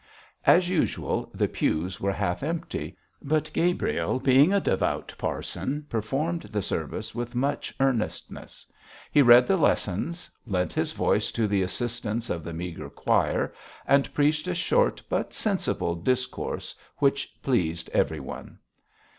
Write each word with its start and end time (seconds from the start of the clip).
As 0.47 0.67
usual, 0.67 1.29
the 1.31 1.47
pews 1.47 2.01
were 2.01 2.11
half 2.11 2.41
empty, 2.41 2.97
but 3.21 3.51
Gabriel, 3.53 4.19
being 4.19 4.51
a 4.51 4.59
devout 4.59 5.13
parson, 5.19 5.85
performed 5.89 6.41
the 6.41 6.63
service 6.63 7.13
with 7.13 7.35
much 7.35 7.71
earnestness. 7.79 8.65
He 9.11 9.21
read 9.21 9.45
the 9.45 9.57
lessons, 9.57 10.27
lent 10.47 10.73
his 10.73 10.91
voice 10.91 11.31
to 11.33 11.47
the 11.47 11.61
assistance 11.61 12.31
of 12.31 12.43
the 12.43 12.51
meagre 12.51 12.89
choir, 12.89 13.53
and 13.85 14.11
preached 14.11 14.47
a 14.47 14.55
short 14.55 15.03
but 15.07 15.33
sensible 15.33 15.93
discourse 15.93 16.73
which 16.97 17.31
pleased 17.43 17.87
everyone. 17.93 18.57